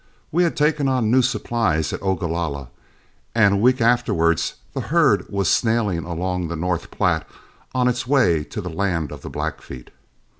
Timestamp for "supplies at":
1.21-2.01